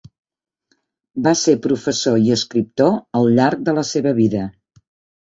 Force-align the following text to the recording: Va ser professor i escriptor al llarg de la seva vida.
Va 1.27 1.33
ser 1.41 1.55
professor 1.67 2.19
i 2.23 2.33
escriptor 2.39 2.93
al 3.23 3.33
llarg 3.39 3.65
de 3.71 3.81
la 3.81 3.89
seva 3.95 4.19
vida. 4.25 4.47